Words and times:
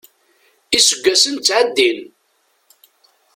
Iseggasen 0.77 1.35
ttɛeddin. 1.37 1.99